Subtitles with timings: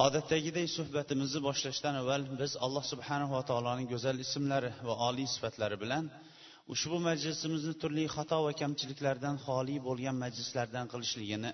[0.00, 6.04] Odatdagiday suhbatimizni boshlashdan avval biz alloh subhanava taoloning go'zal ismlari va oliy sifatlari bilan
[6.74, 11.50] ushbu majlisimizni turli xato va kamchiliklardan xoli bo'lgan majlislardan qilishligini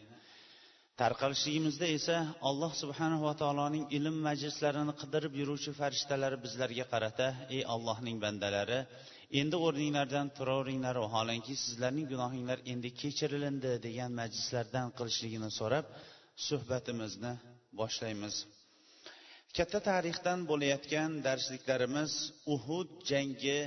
[1.01, 2.17] tarqalishligimizda esa
[2.49, 8.81] alloh subhanava taoloning ilm majlislarini qidirib yuruvchi farishtalari bizlarga qarata ey allohning bandalari
[9.41, 15.87] endi o'rninglardan turaveringlar vaholanki sizlarning gunohinglar endi kechirilindi degan majlislardan qilishligini so'rab
[16.49, 17.33] suhbatimizni
[17.81, 18.35] boshlaymiz.
[19.57, 22.13] Katta tarixdan bo'layotgan darsliklarimiz
[22.55, 23.61] uhud jangi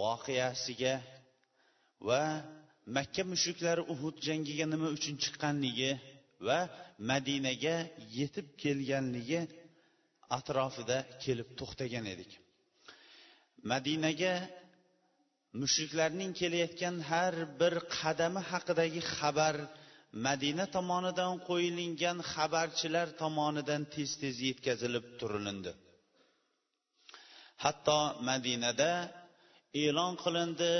[0.00, 0.94] voqeasiga
[2.08, 2.22] va
[2.96, 5.92] makka mushriklari uhud jangiga nima uchun chiqqanligi
[6.46, 6.58] va
[7.10, 7.76] madinaga
[8.18, 9.40] yetib kelganligi
[10.38, 12.30] atrofida kelib to'xtagan edik.
[13.72, 14.34] Madinaga
[15.62, 19.56] mushriklarning kelayotgan har bir qadami haqidagi xabar
[20.26, 25.72] madina tomonidan qo'yilingan xabarchilar tomonidan tez tez yetkazilib turilindi.
[27.64, 28.92] Hatto madinada
[29.84, 30.72] e'lon qilindi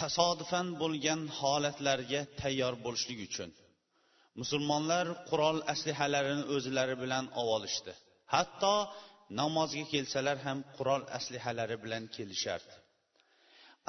[0.00, 3.50] tasodifan bo'lgan holatlarga tayyor bo'lishlik uchun.
[4.40, 7.92] Musulmonlar qurol aslihalarini o'zlari bilan olishdi.
[8.34, 8.74] Hatto
[9.40, 12.74] namozga kelsalar ham qurol aslihalari bilan kelishardi.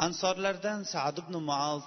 [0.06, 1.84] Ansorlardan sad ibn muaz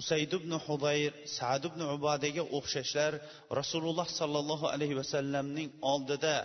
[0.00, 3.12] usayd ibn hudayr sad ibn ubadaga o'xshashlar
[3.60, 6.36] rasululloh sollallohu alayhi vasallamning oldida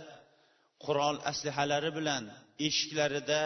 [0.84, 2.24] qurol aslihalari bilan
[2.66, 3.42] eshiklarida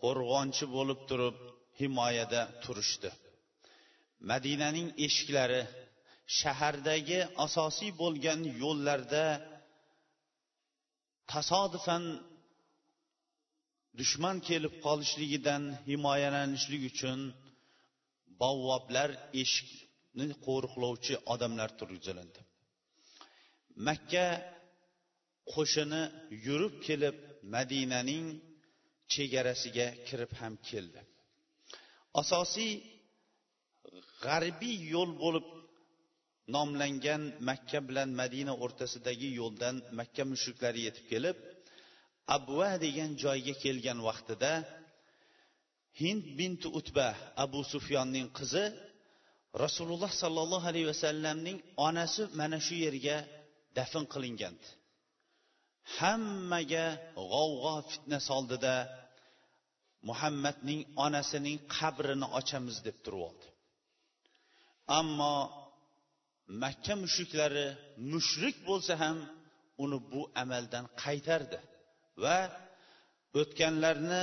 [0.00, 1.36] qo'rg'onchi bo'lib turib
[1.80, 3.10] himoyada turishdi.
[4.30, 5.62] Madinaning eshiklari
[6.38, 9.24] shahardagi asosiy bo'lgan yo'llarda
[11.32, 12.04] tasodifan
[14.00, 17.18] dushman kelib qolishligidan himoyalanishlik uchun
[18.42, 19.10] bovvoblar
[19.42, 22.40] eshikni qo'riqlovchi odamlar turgizilindi
[23.88, 24.26] makka
[25.52, 26.02] qo'shini
[26.46, 27.16] yurib kelib
[27.54, 28.26] madinaning
[29.12, 31.00] chegarasiga kirib ham keldi.
[32.22, 32.72] Asosiy
[34.24, 35.46] g'arbiy yo'l bo'lib
[36.54, 41.36] nomlangan makka bilan madina o'rtasidagi yo'ldan makka mushriklari yetib kelib
[42.36, 44.52] abva degan joyga kelgan vaqtida
[46.00, 47.08] hind binti utba
[47.44, 48.64] abu sufyonning qizi
[49.64, 53.16] rasululloh sollallohu alayhi vasallamning onasi mana shu yerga
[53.76, 54.68] dafn qilingandi
[55.98, 56.86] hammaga
[57.32, 58.74] g'ovg'o fitna soldida
[60.08, 63.46] muhammadning onasining qabrini ochamiz deb turib oldi
[64.98, 65.34] ammo
[66.62, 67.66] makka mushriklari
[68.12, 69.18] mushrik bo'lsa ham
[69.84, 71.58] uni bu amaldan qaytardi
[72.22, 72.38] va
[73.40, 74.22] o'tganlarni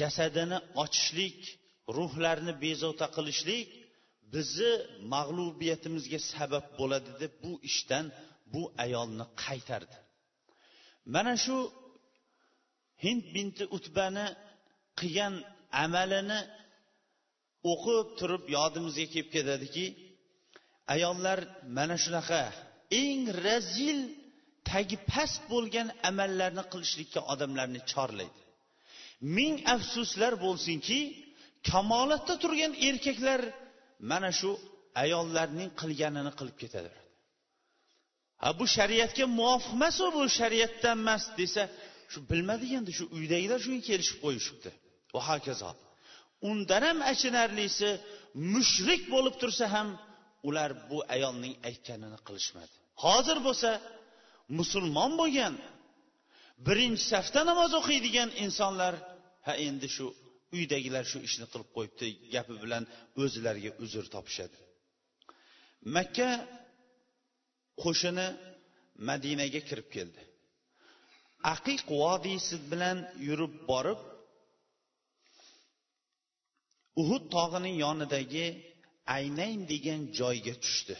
[0.00, 1.38] jasadini ochishlik
[1.96, 3.68] ruhlarni bezovta qilishlik
[4.34, 4.72] bizni
[5.14, 8.04] mag'lubiyatimizga sabab bo'ladi deb bu ishdan
[8.52, 9.96] bu ayolni qaytardi.
[11.14, 11.56] Mana shu
[13.04, 14.26] hind binti utbani
[14.98, 15.34] qilgan
[15.84, 16.40] amalini
[17.72, 19.86] o'qib turib yodimizga kelib ketadiki
[20.94, 21.38] ayollar
[21.76, 22.42] mana shunaqa
[23.02, 23.98] eng razil
[24.70, 28.40] tagi past bo'lgan amallarni qilishlikka odamlarni chorlaydi.
[29.36, 30.98] Ming afsuslar bo'lsinki
[31.70, 33.40] kamolatda turgan erkaklar
[34.10, 34.50] mana shu
[35.02, 37.10] ayollarning qilganini qilib ketaveradi
[38.42, 41.62] ha bu shariatga muvofiq emas bu shariatdan emas desa
[42.12, 44.70] shu bilmadik endi shu uydagilar shunga kelishib qo'yishibdi.
[45.14, 45.70] Va hokazo.
[46.50, 47.88] Undan ham achinarlisi
[48.54, 49.88] mushrik bo'lib tursa ham
[50.48, 52.74] ular bu ayolning aytganini qilishmadi.
[53.04, 53.70] Hozir bo'lsa
[54.58, 55.54] musulmon bo'lgan
[56.66, 58.94] birinchi safda namoz o'qiydigan insonlar
[59.46, 60.06] ha endi shu
[60.56, 62.84] uydagilar shu ishni qilib qo'yibdi gapi bilan
[63.22, 64.58] o'zlariga uzr topishadi.
[65.96, 66.30] Makka
[67.82, 68.26] qo'shini
[69.08, 70.22] madinaga kirib keldi.
[71.54, 74.00] Aqiq vodiysi bilan yurib borib
[77.02, 78.46] uhud tog'ining yonidagi
[79.16, 80.96] aynayn degan joyga tushdi.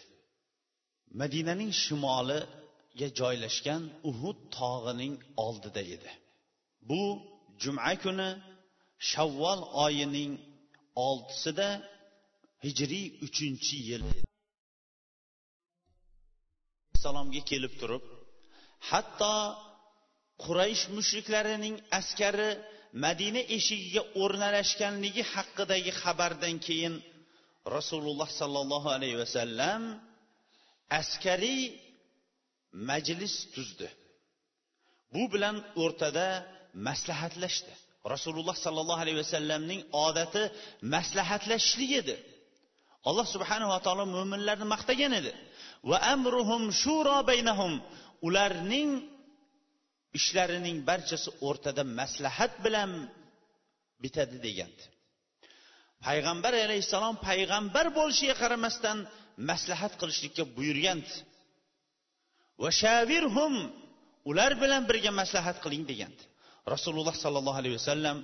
[1.20, 5.14] Madinaning shimoliga joylashgan uhud tog'ining
[5.46, 6.10] oldida edi.
[6.88, 7.02] Bu
[7.62, 8.28] juma kuni
[9.10, 10.32] shavvol oyining
[11.06, 11.68] oltisida
[12.64, 14.04] hijriy uchinchi yil.
[17.02, 18.04] Salomga kelib turib
[18.90, 19.34] hatto
[20.44, 22.50] quraysh mushriklarining askari
[23.04, 26.94] madina eshigiga o'rnalashganligi haqidagi xabardan keyin
[27.76, 29.82] rasululloh sollallohu alayhi vasallam
[31.00, 31.62] askariy
[32.90, 33.88] majlis tuzdi.
[35.14, 36.28] Bu bilan o'rtada
[36.88, 37.72] maslahatlashdi.
[38.14, 40.42] Rasululloh sollallohu alayhi vasallamning odati
[40.94, 42.16] maslahatlashishlik edi.
[43.08, 45.32] Alloh subhanava taolo mo'minlarni maqtagan edi.
[45.90, 47.72] Va amruhum shuro baynahum.
[48.26, 48.90] Ularning
[50.18, 52.90] ishlarining barchasi o'rtada maslahat bilan
[54.02, 54.84] bitadi degandi.
[56.06, 58.98] Payg'ambar alayhissalom payg'ambar bo'lishiga qaramasdan
[59.50, 61.14] maslahat qilishlikka buyurgandi.
[62.62, 63.54] Va shavirhum
[64.30, 66.24] ular bilan birga maslahat qiling degandi.
[66.74, 68.18] Rasululloh sollallohu alayhi vasallam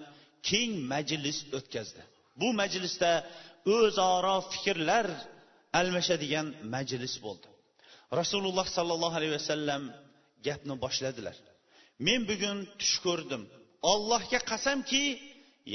[0.49, 2.03] keng majlis o'tkazdi.
[2.41, 3.13] Bu majlisda
[3.77, 5.07] o'zaro fikrlar
[5.81, 7.49] almashadigan majlis bo'ldi.
[8.21, 9.83] Rasululloh sollallohu alayhi vasallam
[10.47, 11.37] gapni boshladilar.
[12.07, 13.43] Men bugun tush ko'rdim.
[13.93, 15.05] Ollohga qasamki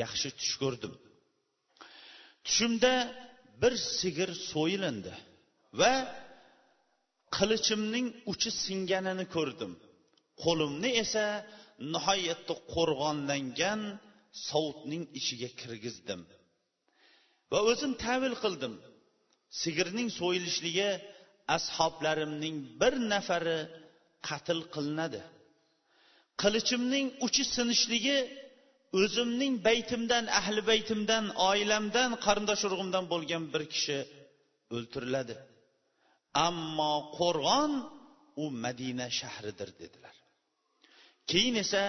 [0.01, 0.94] yaxshi tush ko'rdim.
[2.45, 2.94] Tushimda
[3.62, 5.13] bir sigir so'yilindi
[5.79, 5.94] va
[7.38, 9.71] qilichimning uchi singanini ko'rdim.
[10.44, 11.25] Qo'limni esa
[11.94, 13.81] nihoyatda qo'rg'onlangan
[14.50, 16.22] sovutning ichiga kirgizdim.
[17.51, 18.74] Va o'zim tavil qildim.
[19.62, 20.89] Sigirning so'yilishligi
[21.57, 23.60] ashoblarimning bir nafari
[24.27, 25.22] qatl qilinadi.
[26.42, 28.18] Qilichimning uchi sinishligi
[29.01, 34.00] o'zimning baytimdan ahli baytimdan oilamdan qarindosh urug'imdan bo'lgan bir kishi
[34.75, 35.36] o'ltiriladi.
[36.48, 37.72] Ammo qo'rg'on
[38.44, 40.16] u madina shahridir dedilar.
[41.31, 41.83] Keyin esa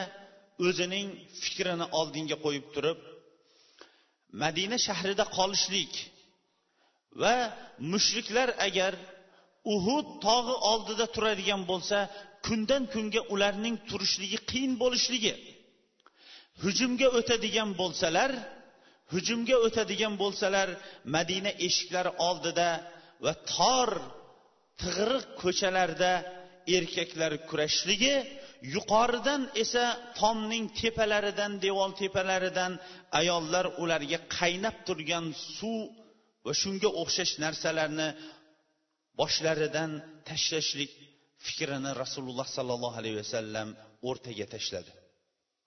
[0.66, 1.08] o'zining
[1.42, 2.98] fikrini oldinga qo'yib turib
[4.42, 5.92] madina shahrida qolishlik
[7.22, 7.34] va
[7.92, 8.92] mushriklar agar
[9.74, 11.98] uhud tog'i oldida turadigan bo'lsa
[12.46, 15.34] kundan kunga ularning turishligi qiyin bo'lishligi
[16.62, 18.30] hujumga o'tadigan bo'lsalar
[19.12, 20.68] hujumga o'tadigan bo'lsalar
[21.16, 22.68] madina eshiklari oldida
[23.24, 23.90] va tor
[24.82, 26.12] tig'riq ko'chalarda
[26.76, 28.14] erkaklar kurashishligi
[28.74, 29.84] yuqoridan esa
[30.20, 32.72] tomning tepalaridan devor tepalaridan
[33.20, 35.26] ayollar ularga qaynab turgan
[35.56, 35.82] suv
[36.46, 38.08] va shunga o'xshash narsalarni
[39.20, 39.90] boshlaridan
[40.28, 40.90] tashlashlik
[41.46, 43.68] fikrini rasululloh sollallohu alayhi vasallam
[44.08, 44.92] o'rtaga tashladi.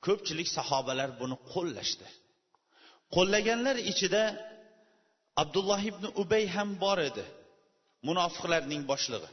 [0.06, 2.08] Ko'pchilik sahobalar buni qo'llashdi.
[3.16, 4.24] Qo'llaganlar ichida
[5.42, 7.26] abdulloh ibn ubay ham bor edi
[8.08, 9.30] munofiqlarning boshlig'i.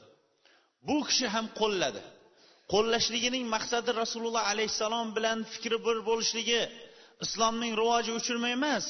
[0.86, 2.02] Bu kishi ham qo'lladi.
[2.72, 6.62] Qo'llashligining maqsadi rasululloh alayhissalom bilan fikri bir bo'lishligi.
[7.24, 8.86] Islomning rivoji uchunmi emas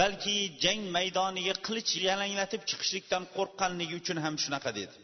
[0.00, 4.96] balki jang maydoniga qilich yalanglatib chiqishlikdan qo'rqqanligi uchun ham shunaqa dedi.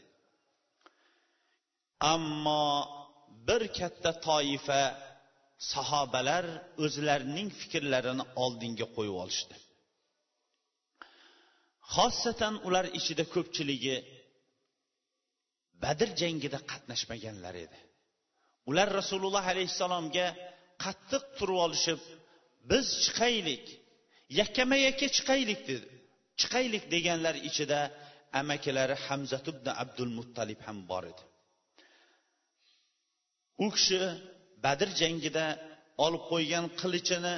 [2.14, 2.67] Ammo
[3.49, 4.82] bir katta toifa
[5.73, 6.44] sahobalar
[6.84, 9.55] o'zlarining fikrlarini oldinga qo'yib olishdi.
[11.94, 13.96] Xossatan ular ichida ko'pchiligi
[15.82, 17.78] badr jangida qatnashmaganlar edi.
[18.71, 20.27] Ular rasululloh alayhissalomga
[20.85, 22.01] qattiq turib olishib
[22.71, 23.65] biz chiqaylik
[24.41, 25.89] yakkama yakka chiqaylik dedi.
[26.41, 27.81] Chiqaylik deganlar ichida
[28.41, 31.23] amakilari hamzat ibn abdul muttalib ham bor edi.
[33.65, 34.01] U kishi
[34.65, 35.47] badr jangida
[36.05, 37.35] olib qo'ygan qilichini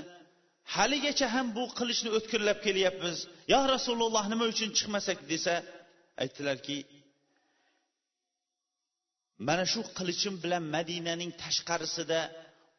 [0.76, 3.16] haligacha ham bu qilichni o'tkirlab kelyapmiz.
[3.52, 5.18] Yo rasululloh nima uchun chiqmasak?
[5.32, 5.54] desa
[6.22, 6.76] aytdilarki
[9.46, 12.20] mana shu qilichim bilan madinaning tashqarisida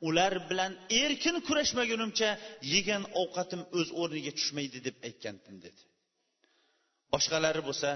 [0.07, 0.71] ular bilan
[1.03, 2.29] erkin kurashmagunimcha
[2.73, 5.81] yegan ovqatim o'z o'rniga tushmaydi deb aytgandim dedi.
[7.13, 7.89] Boshqalari bo'lsa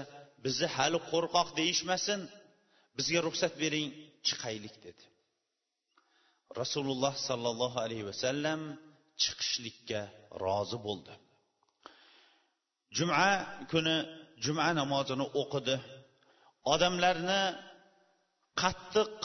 [0.44, 2.20] bizni hali qo'rqoq deyishmasin
[2.96, 3.88] bizga ruxsat bering
[4.28, 5.04] chiqaylik dedi.
[6.60, 8.60] Rasululloh sollallohu alayhi vasallam
[9.22, 10.00] chiqishlikka
[10.44, 11.14] rozi bo'ldi.
[12.96, 13.26] Juma
[13.72, 13.96] kuni
[14.44, 15.76] juma namozini o'qidi.
[16.74, 17.42] Odamlarni
[18.62, 19.16] qattiq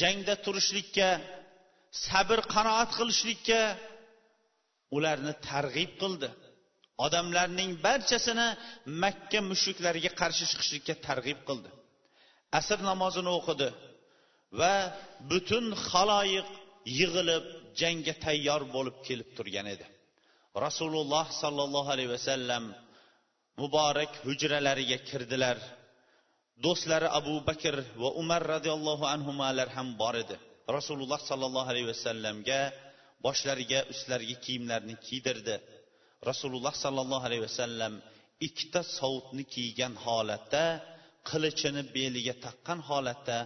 [0.00, 1.08] jangda turishlikka
[2.06, 3.60] sabr qanoat qilishlikka
[4.96, 6.28] ularni targ'ib qildi.
[7.06, 8.48] Odamlarning barchasini
[9.02, 11.70] makka mushriklariga qarshi chiqishlikka targ'ib qildi.
[12.58, 13.68] Asr namozini o'qidi
[14.60, 14.74] va
[15.30, 16.48] butun haloyiq
[16.98, 17.44] yig'ilib
[17.80, 19.86] jangga tayyor bo'lib kelib turgan edi.
[20.66, 22.64] Rasululloh sollallohu alayhi vasallam
[23.60, 25.58] muborak hujralariga kirdilar.
[26.64, 30.36] Do'stlari abu bakr va umar roziyallohu anhular ham bor edi.
[30.76, 32.60] Rasululloh sollallohu alayhi vasallamga
[33.26, 35.56] boshlariga ustlariga kiyimlarni kiydirdi.
[36.30, 37.92] Rasululloh sollallohu alayhi vasallam
[38.46, 40.64] ikkita sovutni kiygan holatda
[41.30, 43.38] qilichini beliga taqqan holatda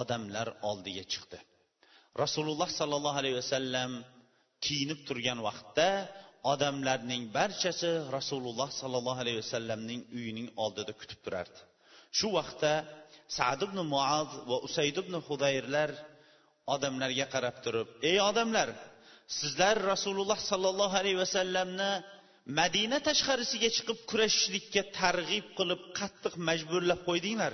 [0.00, 1.38] odamlar oldiga chiqdi.
[2.22, 3.90] Rasululloh sollallohu alayhi vasallam
[4.64, 5.88] kiyinib turgan vaqtda
[6.52, 11.60] odamlarning barchasi rasululloh sollallohu alayhi vasallamning uyining oldida kutib turardi.
[12.18, 12.72] Shu vaqtda
[13.38, 15.90] sad ibn muaz va usayd ibn hudayrlar
[16.74, 18.68] odamlarga qarab turib ey odamlar
[19.38, 21.92] sizlar rasululloh sollallohu alayhi vasallamni
[22.58, 27.52] madina tashqarisiga chiqib kurashishlikka targ'ib qilib qattiq majburlab qo'ydinglar.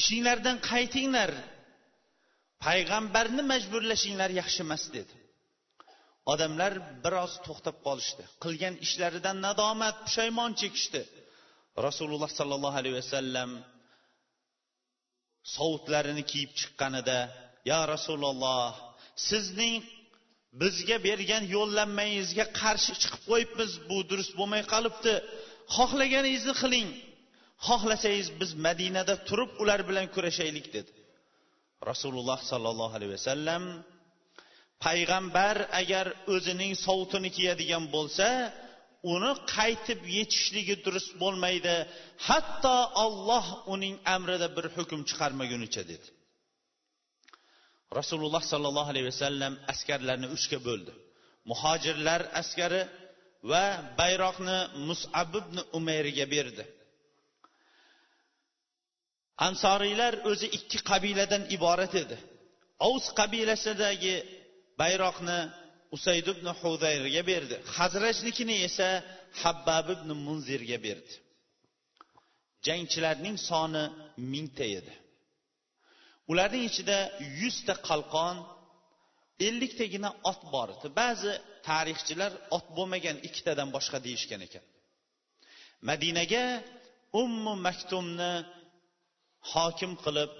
[0.00, 1.30] Ishinglardan qaytinglar.
[2.66, 5.14] Payg'ambarni majburlashinglar yaxshi emas dedi.
[6.32, 6.72] Odamlar
[7.04, 8.24] biroz to'xtab qolishdi.
[8.44, 11.02] Qilgan ishlaridan nadomat pushaymon chekishdi.
[11.86, 13.50] Rasululloh sollallohu alayhi vasallam
[15.56, 17.18] sovutlarini kiyib chiqqanida
[17.70, 18.72] yo rasululloh
[19.28, 19.76] sizning
[20.62, 25.14] bizga bergan yo'llanmangizga qarshi chiqib qo'yibmiz bu durust bo'lmay qolibdi.
[25.76, 26.88] Xohlaganingizni qiling.
[27.68, 30.92] Xohlasangiz biz madinada turib ular bilan kurashaylik dedi.
[31.90, 33.62] Rasululloh sollallohu alayhi vasallam
[34.84, 38.28] payg'ambar agar o'zining sovutini kiyadigan bo'lsa
[39.14, 41.74] uni qaytib yetishligi durust bo'lmaydi.
[42.28, 46.08] Hatto olloh uning amrida bir hukm chiqarmagunicha dedi.
[47.98, 50.92] Rasululloh sollallohu alayhi vasallam askarlarni uchga bo'ldi.
[51.50, 52.82] Muhojirlar askari
[53.50, 53.64] va
[54.00, 56.64] bayroqni musab ibn umayrga berdi.
[59.48, 62.16] Ansoriylar o'zi ikki qabiladan iborat edi.
[62.88, 64.16] Ovs qabilasidagi
[64.80, 65.38] bayroqni
[65.96, 67.56] usayd ibn hudayrga berdi.
[67.78, 68.88] Hazrajnikini esa
[69.42, 71.14] habbab ibn munzirga berdi.
[72.66, 73.84] Jangchilarning soni
[74.32, 74.94] mingta edi.
[76.30, 76.98] Ularning ichida
[77.40, 78.36] yuzta qalqon
[79.46, 80.88] elliktagina ot bor edi.
[81.00, 81.32] Ba'zi
[81.68, 84.64] tarixchilar ot bo'lmagan ikkitadan boshqa deyishgan ekan.
[85.90, 86.44] Madinaga
[87.22, 88.32] ummu maktumni
[89.52, 90.32] hokim qilib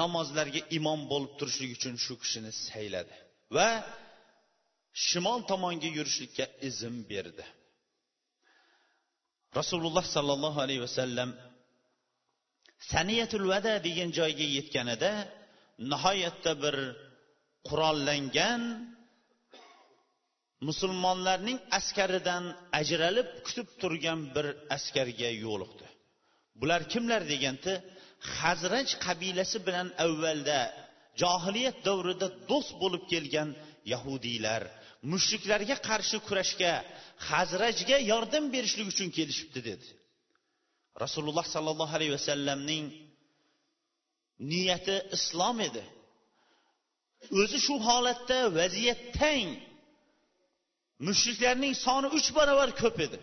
[0.00, 3.16] namozlarga imom bo'lib turishlik uchun shu kishini sayladi.
[3.56, 3.68] Va
[5.06, 7.44] shimol tomonga yurishlikka izn berdi.
[9.58, 11.30] Rasululloh sollallohu alayhi vasallam
[12.92, 15.12] saniyatul vada degan joyga yetganida
[15.92, 16.76] nihoyatda bir
[17.68, 18.62] qurollangan
[20.68, 22.44] musulmonlarning askaridan
[22.80, 24.46] ajralib kutib turgan bir
[24.76, 25.86] askarga yo'liqdi.
[26.60, 27.22] Bular kimlar?
[27.32, 27.72] deganda
[28.38, 30.60] hazraj qabilasi bilan avvalda
[31.22, 33.48] johiliyat davrida do'st bo'lib kelgan
[33.92, 34.62] yahudiylar
[35.12, 36.72] mushriklarga qarshi kurashga
[37.28, 39.86] hazrajga yordam berishlik uchun kelishibdi dedi.
[41.04, 42.84] Rasululloh sollallohu alayhi vasallamning
[44.52, 45.84] niyati islom edi.
[47.40, 49.50] O'zi shu holatda vaziyat tang.
[51.08, 53.20] Mushriklarning soni uch barobar ko'p edi.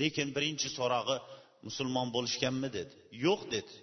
[0.00, 1.16] Lekin birinchi so'rog'i
[1.66, 2.94] musulmon bo'lishganmi dedi.
[3.26, 3.74] Yo'q dedi.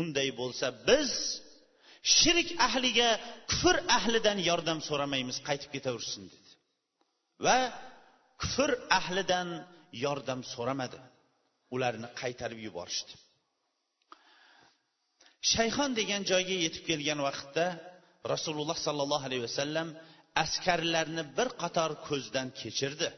[0.00, 1.10] Unday bo'lsa biz
[2.02, 3.08] shirk ahliga
[3.50, 6.50] kufr ahlidan yordam so'ramaymiz qaytib ketaversin dedi.
[7.46, 7.58] Va
[8.42, 9.48] kufr ahlidan
[10.04, 10.98] yordam so'ramadi.
[11.74, 13.14] Ularni qaytarib yuborishdi.
[15.52, 17.64] Shayxon degan joyga yetib kelgan vaqtda
[18.32, 19.88] rasululloh sollallohu alayhi vasallam
[20.44, 23.08] askarlarni bir qator ko'zdan kechirdi.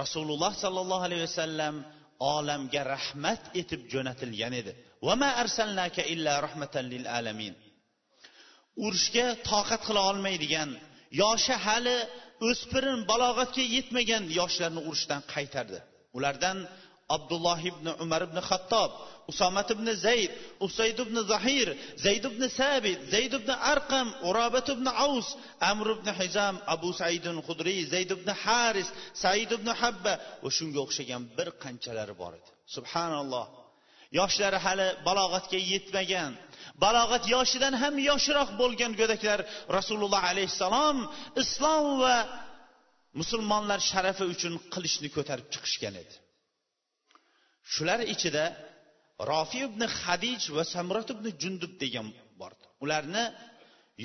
[0.00, 1.74] Rasululloh sollallohu alayhi vasallam
[2.34, 4.72] olamga rahmat etib jo'natilgan edi.
[5.42, 7.54] Arsalnaka illa rahmatan lil alamin.
[8.84, 10.70] Urushga toqat qila olmaydigan
[11.22, 11.98] yoshi hali
[12.48, 15.78] o'spirin balog'atga yetmagan yoshlarni urushdan qaytardi.
[16.16, 16.58] Ulardan
[17.16, 18.90] abdulloh ibn umar ibn xattob
[19.30, 20.30] usomat ibn zayd
[20.66, 21.68] usayd ibn zahir
[22.04, 25.28] zayd ibn sabit zayd ibn arqam urobat ibn aus
[25.70, 28.88] amr ibn hizam abu saidin hudriy zayd ibn haris
[29.22, 30.14] said ibn habba
[30.44, 32.50] va shunga o'xshagan bir qanchalari bor edi.
[32.76, 33.46] Subhanalloh.
[34.18, 36.32] Yoshlari hali balog'atga yetmagan
[36.84, 39.40] balog'at yoshidan ham yoshroq bo'lgan go'daklar
[39.78, 40.96] rasululloh alayhissalom
[41.42, 42.16] islom va
[43.20, 46.14] musulmonlar sharafi uchun qilichni ko'tarib chiqishgan edi.
[47.72, 48.44] Shular ichida
[49.30, 52.08] rofi ibn hadij va samrat ibn jundub degan
[52.40, 52.64] bordi.
[52.84, 53.24] Ularni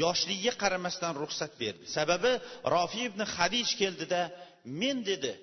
[0.04, 1.86] yoshligiga qaramasdan ruxsat berdi.
[1.98, 2.32] Sababi
[2.74, 4.22] rofi ibn hadij keldida
[4.82, 5.34] men dedi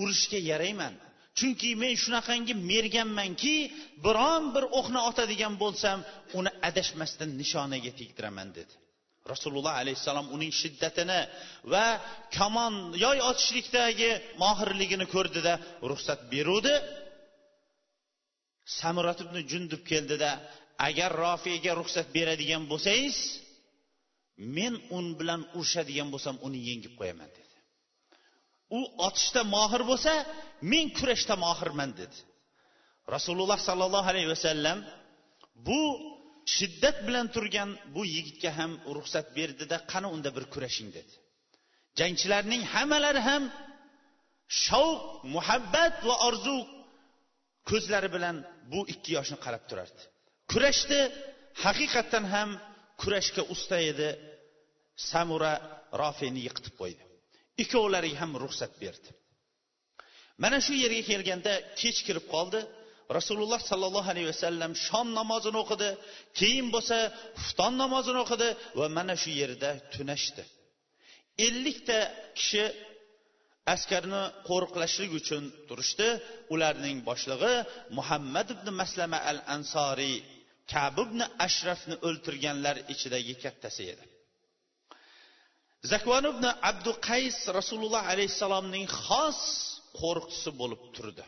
[0.00, 0.94] urushga yarayman.
[1.38, 3.56] Chunki men shunaqangi merganmanki
[4.04, 5.98] biron bir o'qni otadigan bo'lsam
[6.38, 8.74] uni adashmasdan nishonaga tegdiraman dedi.
[9.32, 11.20] Rasululloh alayhissalom uning shiddatini
[11.72, 11.86] va
[12.36, 12.74] kamon
[13.04, 14.10] yoy otishlikdagi
[14.42, 15.52] mohirligini ko'rdida
[15.90, 16.74] ruxsat beruvdi.
[18.80, 20.30] Samurat ibn jundub keldida
[20.88, 23.16] agar rofiyga ruxsat beradigan bo'lsangiz
[24.56, 27.43] men un bilan urushadigan bo'lsam uni yengib qo'yaman dedi.
[28.78, 30.12] U otishda mohir bo'lsa
[30.72, 32.16] men kurashda mohirman dedi.
[33.14, 34.78] Rasululloh sollallohu alayhi vasallam
[35.68, 35.82] bu
[36.56, 41.14] shiddat bilan turgan bu yigitga ham ruxsat berdida qani unda bir kurashing dedi.
[41.98, 43.42] Jangchilarning hammalari ham
[44.64, 45.00] shavq
[45.34, 46.56] muhabbat va orzu
[47.70, 48.36] ko'zlari bilan
[48.72, 50.02] bu ikki yoshni qarab turardi.
[50.52, 51.00] Kurashdi
[51.64, 52.50] haqiqatdan ham
[53.00, 54.08] kurashga usta edi
[55.10, 55.52] samura
[56.02, 57.02] rofeni yiqitib qo'ydi.
[57.62, 59.10] Ikkovlariga ham ruxsat berdi.
[60.42, 62.60] Mana shu yerga kelganda kech kirib qoldi.
[63.18, 65.90] Rasululloh sollallohu alayhi vasallam shom namozini o'qidi
[66.38, 66.96] keyin bo'lsa
[67.42, 70.42] xufton namozini o'qidi va mana shu yerda tunashdi.
[71.46, 71.98] Ellikta
[72.38, 72.64] kishi
[73.74, 76.08] askarni qo'riqlashlik uchun turishdi.
[76.54, 77.54] Ularning boshlig'i
[77.98, 80.16] muhammad ibn maslama al ansoriy
[80.72, 84.04] kabi ibn ashrafni o'ltirganlar ichidagi kattasi edi.
[85.92, 89.40] Zakvan ibn abdu qays rasululloh alayhissalomning xos
[90.00, 91.24] qo'riqchisi bo'lib turdi.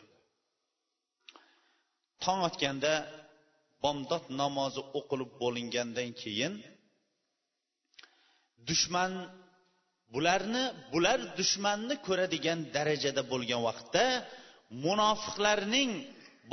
[2.23, 2.93] Tong otganda
[3.83, 6.53] bomdod namozi o'qilib bo'lingandan keyin
[8.69, 9.11] dushman
[10.13, 14.05] bularni bular dushmanni ko'radigan darajada bo'lgan vaqtda
[14.85, 15.91] munofiqlarning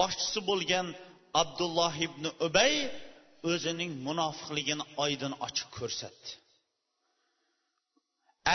[0.00, 0.86] boshchisi bo'lgan
[1.42, 2.74] abdulloh ibn ubay
[3.50, 6.30] o'zining munofiqligini oydin ochiq ko'rsatdi.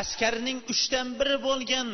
[0.01, 1.89] Askarning uchdan biri bo'lgan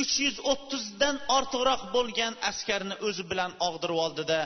[0.00, 4.40] uch yuz o'ttizdan ortiqroq bo'lgan askarni o'zi bilan og'dirib oldida.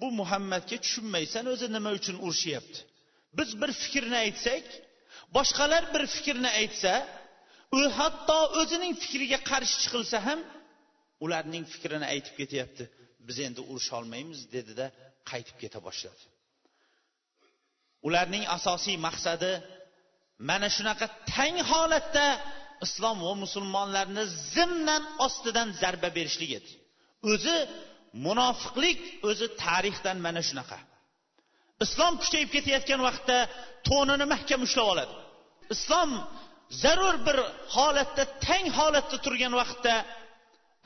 [0.00, 2.78] Bu muhammadga tushunmaysan o'zi nima uchun urushyapti
[3.38, 4.64] biz bir fikrni aytsak
[5.36, 6.92] boshqalar bir fikrni aytsa
[7.78, 10.40] u hatto o'zining fikriga qarshi chiqilsa ham
[11.24, 12.84] ularning fikrini aytib ketyapti.
[13.28, 14.86] Biz endi urusholmaymiz dedida
[15.30, 16.22] qaytib keta boshladi.
[18.08, 19.52] Ularning asosiy maqsadi
[20.48, 22.26] mana shunaqa tang holatda
[22.86, 26.70] islom va musulmonlarni zimdan ostidan zarba berishlik edi
[27.32, 27.56] o'zi
[28.26, 30.78] munofiqlik o'zi tarixdan mana shunaqa.
[31.84, 33.36] Islom kuchayib ketayotgan vaqtda
[33.88, 35.14] to'nini mahkam ushlab oladi.
[35.74, 36.10] Islom
[36.82, 37.38] zarur bir
[37.76, 39.94] holatda tang holatda turgan vaqtda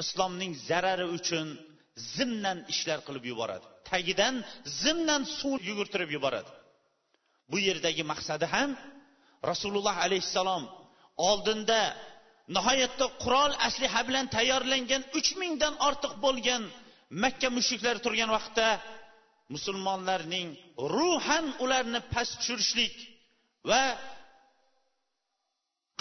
[0.02, 1.46] islomning zarari uchun
[2.14, 3.66] zimdan ishlar qilib yuboradi.
[3.90, 4.34] Tagidan
[4.82, 6.50] zimdan suv yugurtirib yuboradi.
[7.50, 8.70] Bu yerdagi maqsadi ham
[9.50, 10.62] rasululloh alayhissalom
[11.28, 11.80] oldinda
[12.56, 16.62] nihoyatda qurol asliha bilan tayyorlangan uch mingdan ortiq bo'lgan
[17.22, 18.68] makka mushriklari turgan vaqtda
[19.54, 20.48] musulmonlarning
[20.94, 22.94] ruhan ularni past tushirishlik
[23.70, 23.82] va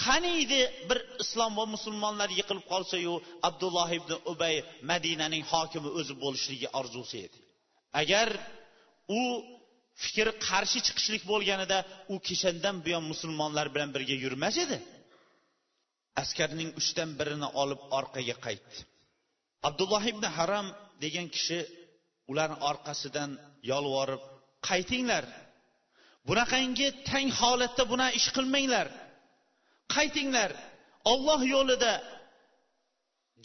[0.06, 3.14] qaniydi bir islom va musulmonlar yiqilib qolsayu
[3.48, 4.56] abdulloh ibn ubay
[4.92, 7.40] madinaning hokimi o'zi bo'lishligi orzusi edi.
[8.02, 8.28] Agar
[9.20, 9.22] u
[10.04, 11.78] fikr qarshi chiqishlik bo'lganida
[12.14, 14.78] u keshandan buyon musulmonlar bilan birga yurmas edi.
[16.22, 18.78] Askarning uchdan birini olib orqaga qaytdi.
[19.68, 20.68] Abdulloh ibn haram
[21.04, 21.60] degan kishi
[22.32, 23.32] ularni orqasidan
[23.72, 24.24] yolvorib
[24.68, 25.26] qaytinglar.
[26.28, 28.88] Bunaqangi tang holatda bunaqa ish qilmanglar.
[29.96, 30.52] Qaytinglar.
[31.12, 31.94] Olloh yo'lida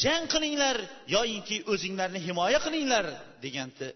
[0.02, 0.76] jang qilinglar
[1.14, 3.06] yoyinki o'zinglarni himoya qilinglar
[3.44, 3.88] deganda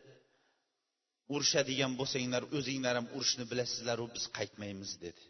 [1.33, 5.23] urushadigan bo'lsanglar o'zinglar ham urushni bilasizlaru biz qaytmaymiz dedi.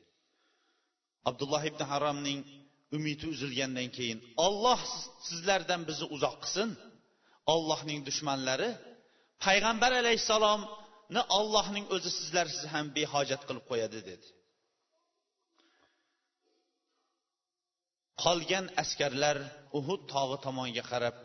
[1.29, 2.41] Abdulloh ibn haromning
[2.97, 4.81] umidi uzilgandan keyin olloh
[5.29, 6.71] sizlardan bizni uzoq qilsin.
[7.55, 8.71] Ollohning dushmanlari
[9.45, 14.29] payg'ambar alayhissalomni ollohning o'zi sizlarsiz ham behojat qilib qo'yadi dedi.
[18.25, 19.37] Qolgan askarlar
[19.79, 21.17] uhud tog'i tomonga qarab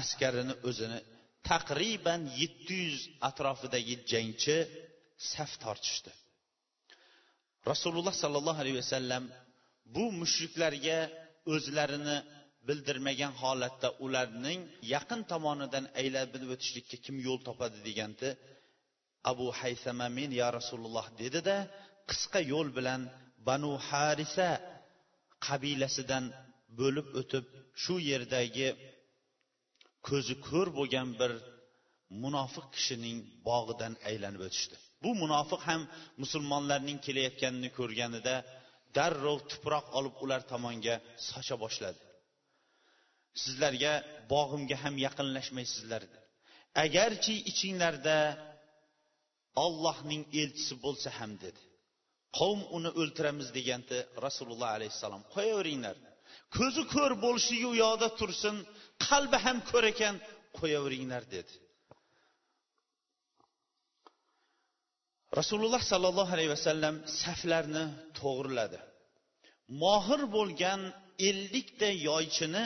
[0.00, 1.00] askarini o'zini
[1.48, 4.56] taqriban yetti yuz atrofidagi jangchi
[5.32, 6.12] saf tortishdi
[7.70, 9.24] rasululloh sollallohu alayhi vasallam
[9.94, 10.98] bu mushriklarga
[11.54, 12.18] o'zlarini
[12.68, 14.60] bildirmagan holatda ularning
[14.94, 18.28] yaqin tomonidan aylanib o'tishlikka kim yo'l topadi deganda
[19.30, 21.56] abu haysama men ya rasululloh dedida
[22.10, 23.00] qisqa yo'l bilan
[23.48, 24.48] banu harisa
[25.46, 26.24] qabilasidan
[26.80, 27.44] bo'lib o'tib
[27.82, 28.68] shu yerdagi
[30.08, 31.32] ko'zi ko'r bo'lgan bir
[32.24, 34.76] munofiq kishining bog'idan aylanib o'tishdi.
[35.04, 35.82] Bu munofiq ham
[36.22, 38.34] musulmonlarning kelayotganini ko'rganida
[38.96, 40.94] darrov tuproq olib ular tomonga
[41.30, 42.00] socha boshladi.
[43.42, 43.92] Sizlarga
[44.32, 46.02] bog'imga ham yaqinlashmaysizlar.
[46.84, 48.18] Agarchi ichinglarda
[49.64, 51.60] ollohning elchisi bo'lsa ham dedi.
[52.38, 55.96] Qavm uni o'ltiramiz deganda rasululloh alayhissalom qo'yaveringlar.
[56.56, 58.56] Ko'zi ko'r bo'lishligi u yoqda tursin
[59.06, 60.16] qalbi ham ko'r ekan
[60.58, 61.54] qo'yaveringlar dedi.
[65.40, 67.84] Rasululloh sollallohu alayhi vasallam saflarni
[68.20, 68.78] to'g'riladi.
[69.82, 70.80] Mohir bo'lgan
[71.28, 72.64] ellikta yoychini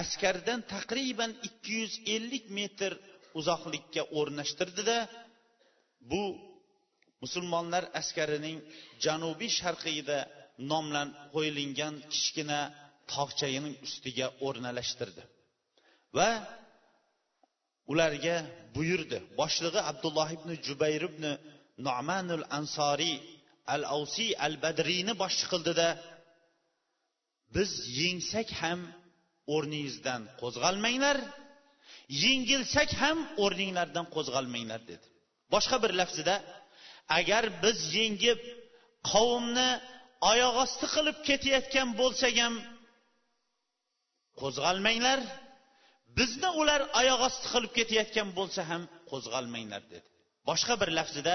[0.00, 2.92] askardan taqriban ikki yuz ellik metr
[3.38, 4.98] uzoqlikka o'rnashtirdida
[6.10, 6.24] bu
[7.22, 8.58] musulmonlar askarining
[9.04, 10.18] janubiy sharqiyida
[10.70, 12.60] nomlan qo'yilgan kichkina
[13.12, 15.22] tog'chayining ustiga o'rnalashtirdi.
[16.16, 16.30] Va
[17.92, 18.36] ularga
[18.76, 19.18] buyurdi.
[19.40, 21.24] Boshlig'i abdulloh ibn jubayr ibn
[21.88, 23.16] nomanul ansoriy
[23.74, 25.88] al avsiy al badriyni boshchi qildida
[27.56, 28.80] biz yengsak ham
[29.54, 31.18] o'rningizdan qo'zg'almanglar
[32.24, 35.06] yengilsak ham o'rninglardan qo'zg'almanglar dedi.
[35.54, 36.36] Boshqa bir lafzida
[37.18, 38.40] agar biz yengib
[39.12, 39.70] qavmni
[40.30, 42.54] oyoq osti qilib ketayotgan bo'lsak ham
[44.40, 45.20] qo'zg'almanglar
[46.18, 50.08] bizni ular oyoq osti qilib ketayotgan bo'lsa ham qo'zg'almanglar dedi.
[50.48, 51.34] Boshqa bir lafzida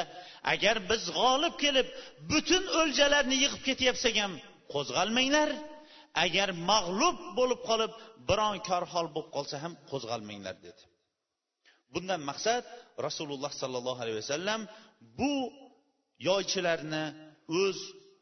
[0.53, 1.87] agar biz g'olib kelib
[2.31, 4.33] butun o'ljalarni yig'ib ketyapsak ham
[4.73, 5.49] qo'zg'almanglar.
[6.25, 7.91] Agar mag'lub bo'lib qolib
[8.29, 10.81] biron korhol bo'lib qolsa ham qo'zg'almanglar dedi.
[11.93, 12.63] Bundan maqsad
[13.07, 14.61] rasululloh sollallohu alayhi vasallam
[15.19, 15.33] bu
[16.29, 17.03] yoychilarni
[17.61, 17.79] o'z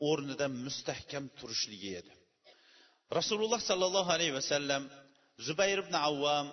[0.09, 2.13] o'rnida mustahkam turishligi edi.
[3.17, 4.83] Rasululloh sollallohu alayhi vasallam
[5.45, 6.47] zubayr ibn avvam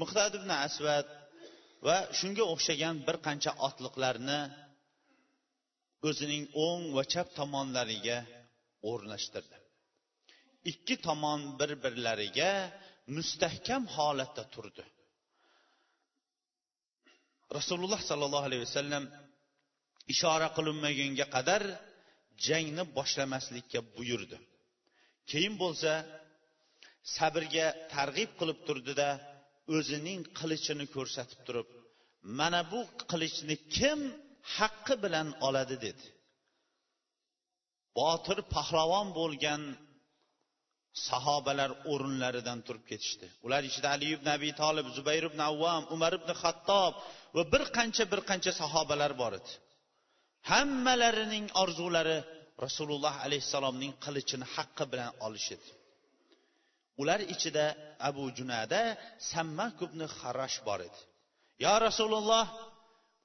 [0.00, 1.06] muhtad ibn asvad
[1.86, 4.40] va shunga o'xshagan bir qancha otliqlarni
[6.08, 8.18] o'zining o'ng va chap tomonlariga
[8.90, 9.56] o'rnashtirdi.
[10.70, 12.50] Ikki tomon bir birlariga
[13.16, 14.84] mustahkam holatda turdi.
[17.58, 19.04] Rasululloh sollallohu alayhi vasallam
[20.12, 21.62] ishora qilinmagunga qadar
[22.46, 24.36] jangni boshlamaslikka buyurdi.
[25.30, 25.92] Keyin bo'lsa
[27.16, 29.08] sabrga targ'ib qilib turdida
[29.76, 31.68] o'zining qilichini ko'rsatib turib
[32.38, 34.00] mana bu qilichni kim
[34.56, 35.76] haqqi bilan oladi?
[35.86, 36.06] dedi.
[37.98, 39.62] Botir pahlavon bo'lgan
[41.08, 43.26] sahobalar o'rinlaridan turib ketishdi.
[43.46, 46.92] Ular ichida ali ibn abi tolib zubayr ibn avvam umar ibn xattob
[47.36, 49.52] va bir qancha bir qancha sahobalar bor edi.
[50.50, 52.18] Hammalarining orzulari
[52.64, 55.68] rasululloh alayhissalomning qilichini haqqi bilan olish edi.
[57.00, 57.66] Ular ichida
[58.08, 58.82] abu junada
[59.32, 61.00] sammak ibn harash bor edi.
[61.64, 62.44] Yo rasululloh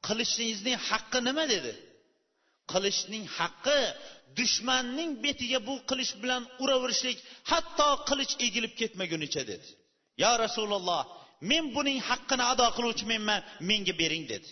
[0.08, 1.44] qilichingizning haqqi nima?
[1.54, 1.74] dedi.
[2.72, 3.80] Qilichning haqqi
[4.40, 7.18] dushmanning betiga bu qilich bilan uraverishlik
[7.52, 9.68] hatto qilich egilib ketmagunicha dedi.
[10.24, 11.02] Yo rasululloh
[11.50, 14.52] men buning haqqini ado qiluvchi menman menga bering dedi.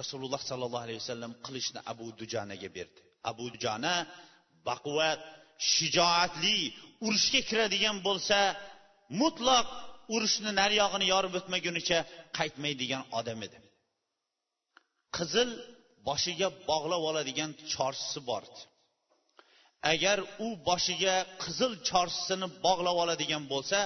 [0.00, 3.00] Rasululloh sollallohu alayhi vasallam qilichni abu dujanaga berdi.
[3.30, 3.94] Abu dujana
[4.68, 5.20] baquvvat
[5.72, 6.58] shijoatli
[7.06, 8.38] urushga kiradigan bo'lsa
[9.20, 9.66] mutlaq
[10.14, 11.98] urushni naryog'ini yorib o'tmagunicha
[12.38, 13.58] qaytmaydigan odam edi.
[15.16, 15.50] Qizil
[16.08, 18.62] boshiga bog'lab oladigan chorsisi bor edi.
[19.92, 23.78] Agar u boshiga qizil chorsisini bog'lab oladigan bo'lsa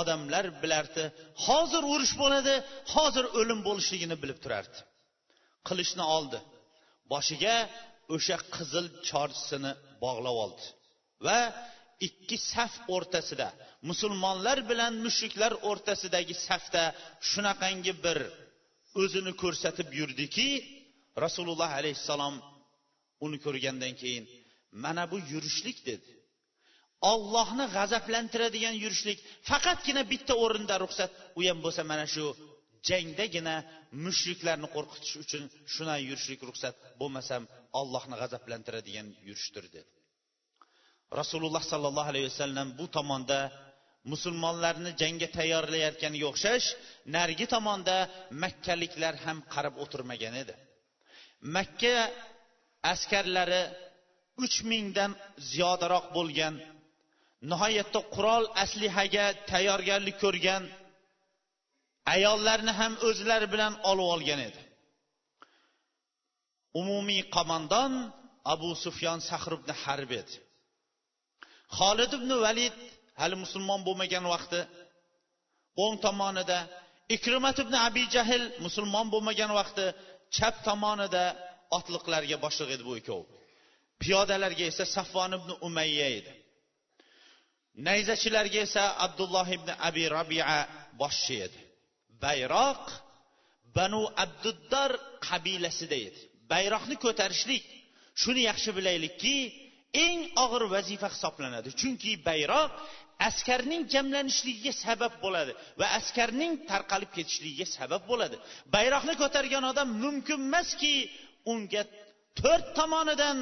[0.00, 1.04] odamlar bilardi
[1.46, 2.54] hozir urush bo'ladi
[2.94, 4.78] hozir o'lim bo'lishligini bilib turardi.
[5.68, 6.38] Qilichni oldi.
[7.12, 7.56] Boshiga
[8.14, 9.72] o'sha qizil chorsisini
[10.04, 10.64] bog'lab oldi.
[11.26, 11.40] Va
[12.06, 13.48] ikki saf o'rtasida
[13.90, 16.84] musulmonlar bilan mushriklar o'rtasidagi safda
[17.30, 18.18] shunaqangi bir
[19.02, 20.48] o'zini ko'rsatib yurdiki
[21.24, 22.34] rasululloh alayhissalom
[23.26, 24.24] uni ko'rgandan keyin
[24.84, 26.10] mana bu yurishlik dedi.
[27.12, 29.18] Ollohni g'azablantiradigan yurishlik
[29.50, 32.24] faqatgina bitta o'rinda ruxsat u ham bo'lsa mana shu
[32.88, 33.54] jangdagina
[34.04, 37.42] mushriklarni qo'rqitish uchun shunday yurishlik ruxsat bo'lmasam
[37.80, 39.90] ollohni g'azablantiradigan yurishdir dedi.
[41.20, 43.40] Rasululloh sollallohu alayhi vasallam bu tomonda
[44.12, 46.66] musulmonlarni jangga tayyorlayotganga o'xshash
[47.14, 47.96] narigi tomonda
[48.42, 50.54] makkaliklar ham qarab o'tirmagan edi.
[51.56, 51.96] Makka
[52.92, 53.62] askarlari
[54.44, 55.12] uch mingdan
[55.50, 56.54] ziyodaroq bo'lgan
[57.50, 60.62] nihoyatda qurol aslihaga tayyorgarlik ko'rgan
[62.14, 64.60] ayollarni ham o'zlari bilan olib olgan edi.
[66.80, 67.92] Umumiy qo'mondon
[68.54, 70.34] abu sufyon sahr ibn harb edi.
[71.78, 72.74] Xolid ibn valid
[73.20, 74.60] hali musulmon bo'lmagan vaqti
[75.84, 76.58] o'ng tomonida
[77.16, 79.86] ikrimat ibn abi jahl musulmon bo'lmagan vaqti
[80.36, 81.24] chap tomonida
[81.78, 83.26] otliqlarga boshliq edi bu ikkovi.
[84.02, 86.32] Piyodalarga esa safvon ibn umayya edi.
[87.86, 90.58] Nayzachilarga esa abdulloh ibn abi rabia
[91.02, 91.60] boshchi edi.
[92.24, 92.84] Bayroq
[93.76, 94.92] banu abduddor
[95.28, 96.20] qabilasida edi.
[96.52, 97.64] Bayroqni ko'tarishlik
[98.22, 99.36] shuni yaxshi bilaylikki
[100.06, 101.68] eng og'ir vazifa hisoblanadi.
[101.80, 102.70] Chunki bayroq
[103.28, 108.36] askarning jamlanishligiga sabab bo'ladi va askarning tarqalib ketishligiga sabab bo'ladi.
[108.76, 110.94] Bayroqni ko'targan odam mumkin emaski
[111.52, 111.82] unga
[112.40, 113.38] to'rt tomonidan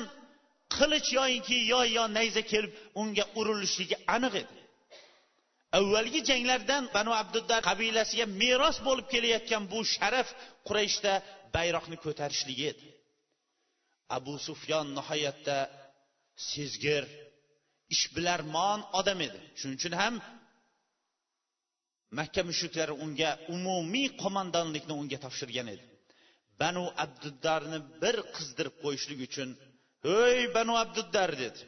[0.76, 4.54] qilich yoyinki yoy yo nayza kelib unga urilishligi aniq edi.
[5.78, 10.28] Avvalgi janglardan banu abduddar qabilasiga meros bo'lib kelayotgan bu sharaf
[10.66, 11.12] qurayshda
[11.56, 12.86] bayroqni ko'tarishligi edi.
[14.16, 15.56] Abu sufyon nihoyatda
[16.50, 17.04] sezgir.
[17.94, 19.38] Ishbilarmon odam edi.
[19.58, 20.14] Shuning uchun ham
[22.18, 25.84] makka mushriklari unga umumiy qo'mondonlikni unga topshirgan edi.
[26.60, 29.48] Banu abduddarni bir qizdirib qo'yishlik uchun
[30.20, 31.60] ey banu abduddar dedi.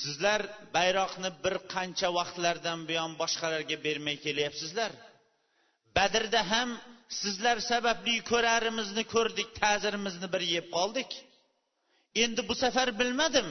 [0.00, 0.40] Sizlar
[0.76, 4.92] bayroqni bir qancha vaqtlardan buyon boshqalarga bermay kelyapsizlar.
[5.96, 6.70] Badrda ham
[7.20, 11.10] sizlar sababli ko'rarimizni ko'rdik ta'zirimizni bir yeb qoldik.
[12.14, 13.48] Endi bu safar bilmadim.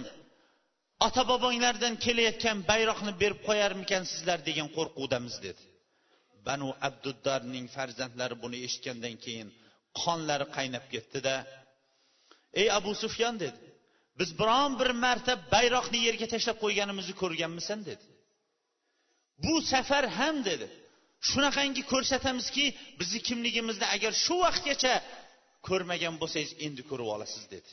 [1.06, 5.62] Ota bobonglardan kelayotgan bayroqni berib qo'yarmikansizlar degan qo'rquvdamiz dedi.
[6.48, 9.50] Banu abduddarning farzandlari buni eshitgandan keyin
[10.02, 11.36] qonlari qaynab ketdida
[12.62, 13.60] ey abu sufyon dedi
[14.20, 18.06] biz biron bir marta bayroqni yerga tashlab qo'yganimizni ko'rganmisan dedi.
[19.44, 20.68] Bu safar ham dedi
[21.30, 22.66] shunaqangi ko'rsatamizki
[23.00, 24.94] bizni kimligimizni agar shu vaqtgacha
[25.68, 27.72] ko'rmagan bo'lsangiz endi ko'rib olasiz dedi.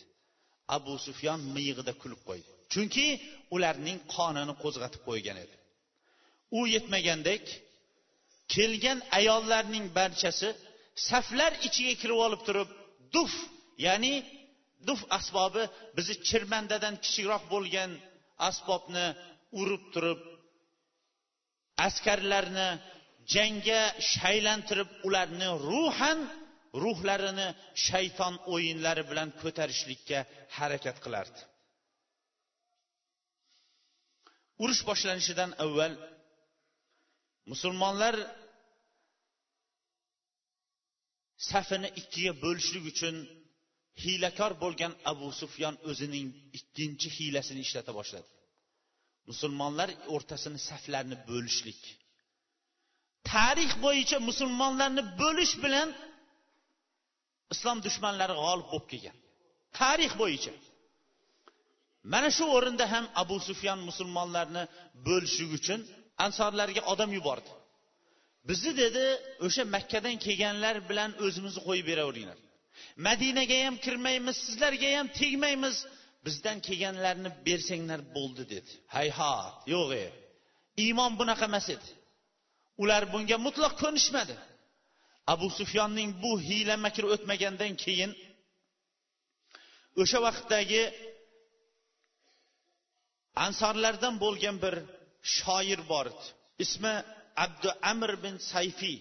[0.77, 2.49] Abu sufyon miyig'ida kulib qo'ydi.
[2.73, 3.07] Chunki
[3.55, 5.57] ularning qonini qo'zg'atib qo'ygan edi.
[6.59, 7.45] U yetmagandek
[8.55, 10.49] kelgan ayollarning barchasi
[11.09, 12.69] saflar ichiga kirib olib turib
[13.15, 13.33] duf
[13.87, 14.15] ya'ni
[14.89, 15.63] duf asbobi
[15.97, 17.91] bizni chirmandadan kichikroq bo'lgan
[18.49, 19.07] asbobni
[19.61, 20.21] urib turib
[21.87, 22.69] askarlarni
[23.35, 26.19] jangga shaylantirib ularni ruhan
[26.83, 27.49] ruhlarini
[27.87, 30.19] shayton o'yinlari bilan ko'tarishlikka
[30.57, 31.41] harakat qilardi.
[34.63, 35.95] Urush boshlanishidan avval
[37.51, 38.15] musulmonlar
[41.51, 43.17] safini ikkiga bo'lishlik uchun
[44.03, 46.27] hiylakor bo'lgan abu sufyon o'zining
[46.59, 48.29] ikkinchi hiylasini ishlata boshladi.
[49.31, 51.81] Musulmonlar o'rtasini saflarni bo'lishlik.
[53.33, 55.89] Tarix bo'yicha musulmonlarni bo'lish bilan
[57.55, 59.17] islom dushmanlari g'olib bo'lib kelgan.
[59.79, 60.53] Tarix bo'yicha.
[62.13, 64.63] Mana shu o'rinda ham abu sufyon musulmonlarni
[65.07, 65.81] bo'lishlik uchun
[66.25, 67.51] ansorlarga odam yubordi.
[68.49, 69.05] Bizni dedi
[69.47, 72.39] o'sha makkadan kelganlar bilan o'zimizni qo'yib beraveringlar.
[73.07, 75.77] Madinaga ham kirmaymiz sizlarga ham tegmaymiz.
[76.27, 78.73] Bizdan kelganlarni bersanglar bo'ldi dedi.
[78.97, 80.07] Hayhot yo'q e.
[80.85, 81.89] Iymon bunaqa emas edi.
[82.83, 84.35] Ular bunga mutlaq ko'nishmadi.
[85.33, 88.11] Abu sufyonning bu hiyla makri o'tmagandan keyin
[90.03, 90.83] o'sha vaqtdagi
[93.47, 94.75] ansorlardan bo'lgan bir
[95.37, 96.07] shoir bor.
[96.13, 96.25] Edi
[96.65, 96.95] ismi
[97.45, 98.99] abdu amr bin sayfiy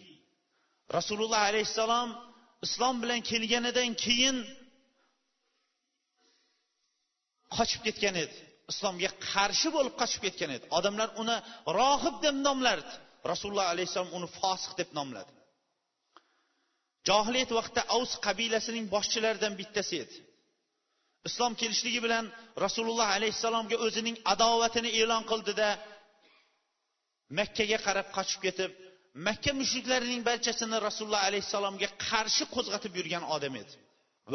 [0.97, 2.09] rasululloh alayhissalom
[2.65, 4.37] islom bilan kelganidan keyin
[7.55, 8.35] qochib ketgan edi.
[8.71, 10.65] Islomga qarshi bo'lib qochib ketgan edi.
[10.77, 11.37] Odamlar uni
[11.79, 12.93] rohib deb nomlardi.
[13.31, 15.31] Rasululloh alayhissalom uni fosiq deb nomladi.
[17.09, 20.15] Johiliyat vaqtida avs qabilasining boshchilaridan bittasi edi.
[21.29, 22.25] Islom kelishligi bilan
[22.65, 25.69] rasululloh alayhissalomga o'zining adovatini e'lon qildida
[27.39, 28.71] makkaga qarab qochib ketib
[29.27, 33.73] makka mushriklarining barchasini rasululloh alayhissalomga qarshi qo'zg'atib yurgan odam edi.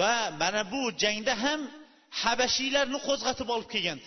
[0.00, 1.61] Va mana bu jangda ham
[2.22, 4.00] habashiylarni qo'zg'atib olib kelgan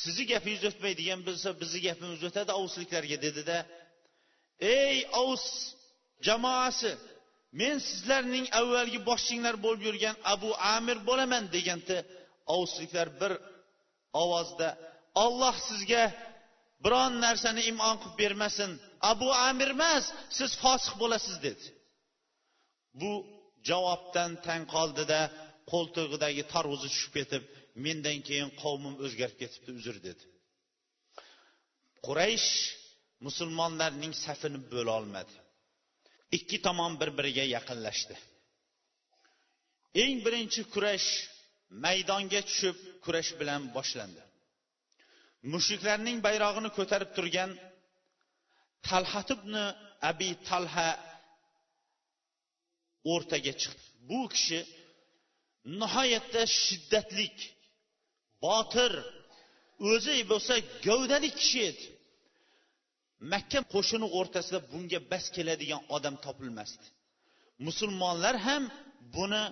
[0.00, 3.58] sizni gapingiz o'tmaydigan bo'lsa bizni gapimiz o'tadi ovusliklarga dedida.
[4.76, 5.44] Ey ovus
[6.26, 6.92] jamoasi
[7.60, 11.96] men sizlarning avvalgi boshchinglar bo'lib yurgan abu amir bo'laman deganda
[12.56, 13.32] ovsliklar bir
[14.22, 14.68] ovozda
[15.24, 16.04] olloh sizga
[16.84, 18.70] biron narsani imon qilib bermasin
[19.12, 20.04] abu amir emas
[20.38, 21.66] siz fosiq bo'lasiz dedi.
[23.00, 23.12] Bu
[23.68, 25.20] javobdan tang qoldida
[25.72, 27.42] qo'ltig'idagi tarvuzi tushib ketib
[27.84, 30.24] mendan keyin qavmim o'zgarib ketibdi uzr dedi.
[32.06, 32.50] Quraysh
[33.26, 35.36] musulmonlarning safini bo'lolmadi
[36.36, 38.14] ikki tomon bir biriga yaqinlashdi.
[40.02, 41.08] Eng birinchi kurash
[41.84, 44.22] maydonga tushib kurash bilan boshlandi.
[45.52, 47.50] Mushriklarning bayrog'ini ko'tarib turgan
[48.88, 49.54] talhat ibn
[50.10, 50.88] abi talha
[53.12, 53.84] o'rtaga chiqdi.
[54.08, 54.60] Bu kishi
[55.80, 57.36] nihoyatda shiddatlik
[58.44, 58.92] botir
[59.90, 60.54] o'zi bo'lsa
[60.86, 61.84] gavdali kishi edi.
[63.32, 66.86] Makka qo'shini o'rtasida bunga bas keladigan odam topilmasdi.
[67.66, 68.62] Musulmonlar ham
[69.16, 69.44] buni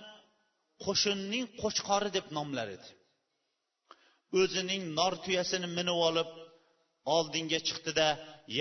[0.85, 2.89] qo'shinning qo'chqori deb nomlar edi.
[4.39, 6.29] O'zining nor tuyasini minib olib
[7.15, 8.07] oldinga chiqdida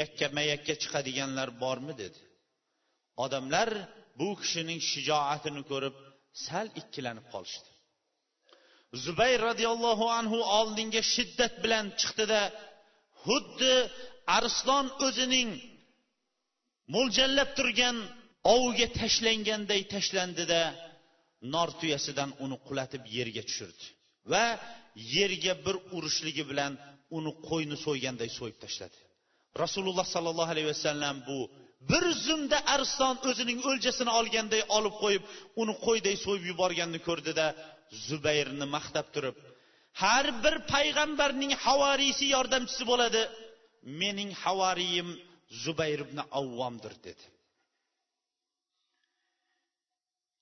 [0.01, 2.21] yakkama yakka chiqadiganlar bormi dedi.
[3.25, 3.69] Odamlar
[4.19, 5.97] bu kishining shijoatini ko'rib
[6.47, 7.69] sal ikkilanib qolishdi.
[9.05, 12.41] Zubayr roziyallohu anhu oldinga shiddat bilan chiqdida
[13.25, 13.75] xuddi
[14.37, 15.51] arslon o'zining
[16.95, 17.97] mo'ljallab turgan
[18.55, 20.63] oviga tashlanganday tashlandida
[21.55, 23.85] nor tuyasidan uni qulatib yerga tushirdi
[24.33, 24.45] va
[25.17, 26.73] yerga bir urishligi bilan
[27.17, 28.99] uni qo'yni so'yganday so'yib tashladi.
[29.63, 31.39] Rasululloh sollallohu alayhi vasallam bu
[31.91, 35.23] bir zumda arslon o'zining o'ljasini olganday olib qo'yib
[35.63, 37.47] uni qo'yday so'yib yuborganini ko'rdida
[38.09, 39.37] zubayrni maqtab turib
[40.03, 43.23] har bir payg'ambarning havoriysi yordamchisi bo'ladi.
[43.83, 45.09] Mening havariyim
[45.65, 47.25] zubayr ibn avvomdir dedi.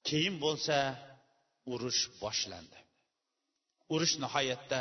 [0.08, 0.76] Keyin bo'lsa
[1.72, 2.78] urush boshlandi.
[3.94, 4.80] Urush nihoyatda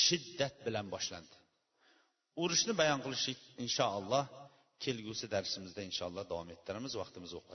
[0.00, 1.36] shiddat bilan boshlandi.
[2.42, 4.24] Urushni bayon qilishlik inshaalloh
[4.84, 7.52] kelgusi darsimizda inshaalloh davom ettiramiz vaqtimiz o'qib